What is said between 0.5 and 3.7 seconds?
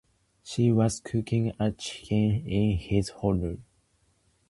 was cooking a chicken in his honour.